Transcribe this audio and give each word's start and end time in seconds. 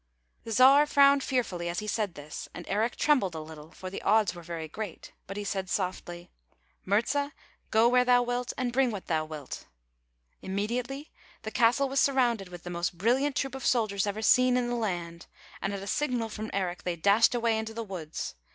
The 0.45 0.51
Czar 0.51 0.87
frowned 0.87 1.21
fearfully 1.23 1.69
as 1.69 1.77
he 1.77 1.85
said 1.85 2.15
this, 2.15 2.49
and 2.55 2.65
Eric 2.67 2.95
trembled 2.95 3.35
a 3.35 3.39
little, 3.39 3.69
for 3.69 3.91
the 3.91 4.01
odds 4.01 4.33
were 4.33 4.41
veiy 4.41 4.67
great; 4.71 5.13
but 5.27 5.37
he 5.37 5.43
said 5.43 5.69
softly," 5.69 6.31
Murza, 6.87 6.87
[162] 6.87 7.19
ERIC 7.21 7.23
NO 7.23 7.23
LUCK 7.25 7.35
go 7.69 7.87
where 7.87 8.05
thou 8.05 8.23
wilt, 8.23 8.53
and 8.57 8.73
bring 8.73 8.89
what 8.89 9.05
thou 9.05 9.25
wilt." 9.25 9.67
Immediately 10.41 11.11
the 11.43 11.51
castle 11.51 11.87
was 11.87 11.99
surrounded 11.99 12.49
with 12.49 12.63
the 12.63 12.71
most 12.71 12.97
brilliant 12.97 13.35
troop 13.35 13.53
of 13.53 13.63
soldiers 13.63 14.07
ever 14.07 14.23
seen 14.23 14.57
in 14.57 14.69
the 14.69 14.75
land, 14.75 15.27
and 15.61 15.71
at 15.71 15.83
a 15.83 15.85
signal 15.85 16.29
from 16.29 16.49
Eric, 16.51 16.81
they 16.81 16.95
dashed 16.95 17.35
away 17.35 17.55
into 17.59 17.75
the 17.75 17.83
woods. 17.83 18.33